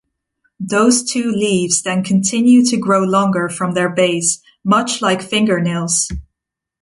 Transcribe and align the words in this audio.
Those 0.59 1.03
two 1.03 1.29
leaves 1.29 1.83
then 1.83 2.03
continue 2.03 2.65
to 2.65 2.75
grow 2.77 3.03
longer 3.03 3.47
from 3.49 3.75
their 3.75 3.87
base, 3.87 4.41
much 4.63 4.99
like 4.99 5.21
fingernails. 5.21 6.07